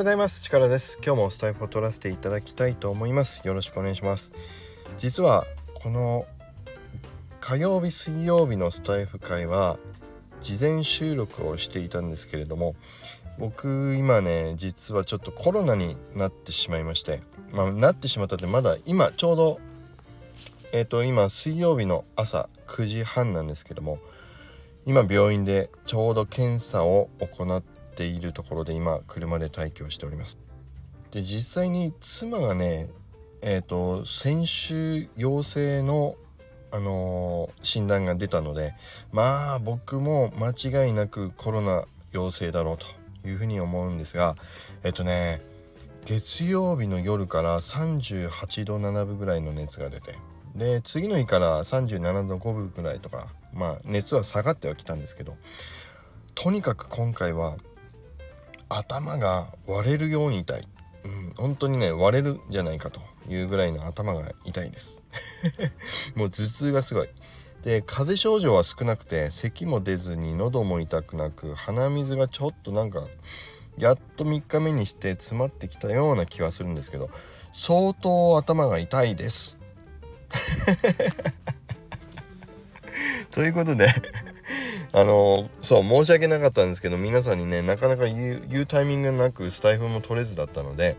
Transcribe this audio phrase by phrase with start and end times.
[0.00, 0.42] ございます。
[0.44, 0.98] 力です。
[1.04, 3.46] 今日もスタイフを取らせていただきたいと思います。
[3.46, 4.32] よろしくお願いします。
[4.96, 6.24] 実はこの
[7.42, 9.76] 火曜日水曜日のスタイフ会は
[10.40, 12.76] 事前収録をしていたんですけれども
[13.38, 17.20] 僕今ね実はちょっとコロナになってしまいまして
[17.52, 19.60] まあなってしまったってまだ今ちょうど
[20.72, 23.98] えっ、ー、と今水曜日の朝9時半なんですけども
[24.86, 30.38] 今病院でちょうど検査を行ってているところで今車で待機をしております。
[31.10, 32.88] で実際に妻がね
[33.42, 36.16] えっ、ー、と先週陽性の
[36.72, 38.74] あのー、診断が出たので
[39.12, 44.36] まあ僕も間違いなくコロナ陽性だろうというふうに思うんですが
[44.84, 45.42] えっとね
[46.04, 50.14] 月曜日の夜から38度7分ぐらいの熱が出て
[50.54, 55.36] で次の日から37度5分ぐらいとかまあ熱は下がってはきたんですけど
[56.36, 57.56] とにかく今回は
[58.70, 60.66] 頭が割れるように痛い、
[61.04, 65.02] うん、本当にね割れるんじゃないかというぐらいの頭が痛いです。
[66.16, 67.08] もう頭痛がすごい。
[67.64, 73.06] で風邪症状は少なくて咳も出ずに喉も痛くなく鼻水がちょっとなんか
[73.76, 77.10] やっと3日目にして詰まってきたような気はするんですけど
[77.52, 79.58] 相当頭が痛いです。
[83.30, 83.92] ということで
[84.92, 90.96] あのそう申し訳なかったんですけど皆さんにねなかなか言うタイミングなくスタイフも取れずだったので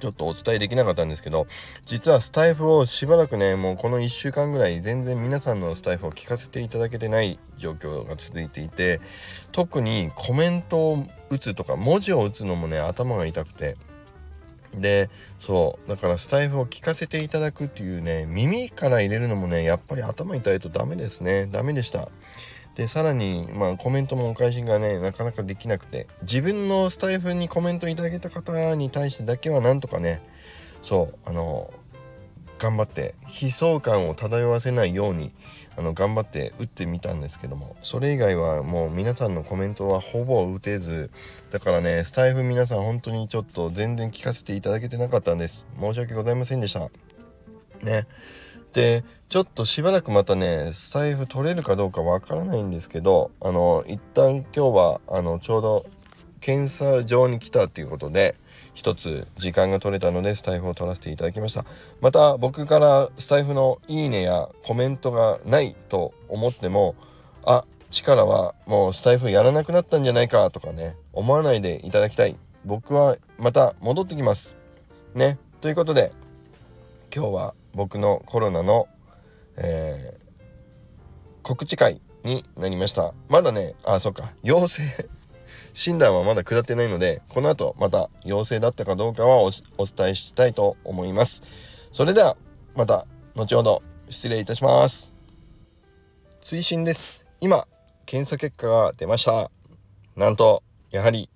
[0.00, 1.46] ちょっとお伝えできなかったんですけど
[1.84, 9.00] 実はスタイフをしばらくねもうこの1週間ぐらい全然皆さんのスタイフを聞かせていただけてない状況が続いていて
[9.52, 13.76] 特にコメントを打つとか文字を打つのもね頭が痛くて。
[14.74, 21.46] でそうだからスタイフを聞かせていただくっていうね耳から入れるのもねやっぱり頭痛いとダメですね。
[21.46, 22.08] ダメでした。
[22.74, 30.22] でさらにまあコメントもお返しがねなかなかできなくて自分のスタイフにコメントいただけた方に対してだけはなんとかね
[30.82, 31.72] そうあの
[32.58, 35.32] 頑張って悲壮感を漂わせないように
[35.76, 41.10] あの頑張って打ってみたんですけどもそれ以外はもう皆さんのコメントはほぼ打てず
[41.50, 45.66] だからねスタイフ皆さん本当にちょっと全然聞かせていただけてなかったんです。
[45.80, 46.90] 申し訳ございませんでした。
[47.82, 48.06] ね。
[48.74, 55.86] でちょっとしばらくまたねスタイフ取れるかどうかわからないんですけどあの一旦今日はあのちょうど
[56.40, 58.34] 検査場に来たっていうことで
[58.74, 61.64] 一つ時間が取れたのでスタイフを取らせていただきました。
[62.00, 66.96] また僕からスタイフのいいねやコメントがないと思っても
[67.44, 72.36] あ力はもうスタイフやらなくなったんじゃないかとかね思わないでいただきたい。
[72.64, 74.56] 僕はまた戻ってきます。
[75.14, 75.38] ね。
[75.60, 76.12] ということで
[77.14, 78.88] 今日は僕のコロナの、
[79.56, 80.22] えー、
[81.42, 84.82] 告知会になりましたまだねあそっか陽性
[85.74, 91.42] 診断はまだ下ってないので、この後また陽性だったかどうかはお伝えしたいと思います。
[91.92, 92.36] それでは、
[92.76, 95.12] また後ほど失礼いたします。
[96.40, 97.26] 追伸です。
[97.40, 97.66] 今、
[98.06, 99.50] 検査結果が出ました。
[100.16, 101.28] なんと、やはり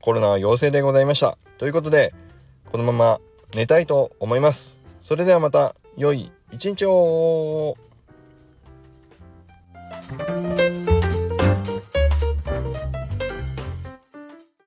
[0.00, 1.36] コロナは陽性でございました。
[1.58, 2.14] ということで、
[2.70, 3.20] このまま
[3.54, 4.77] 寝たいと思います。
[5.00, 7.76] それではまた良い一日を。